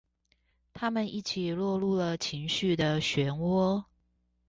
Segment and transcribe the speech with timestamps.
[0.73, 3.85] 他們一起落入了情緒的旋渦